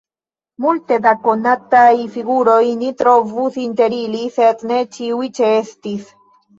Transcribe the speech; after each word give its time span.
Multe 0.63 0.97
da 1.03 1.11
konataj 1.27 1.91
figuroj 2.17 2.65
ni 2.81 2.91
trovus 3.05 3.63
inter 3.69 4.01
ili, 4.01 4.27
sed 4.41 4.69
ne 4.73 4.85
ĉiuj 4.99 5.33
ĉeestis. 5.41 6.15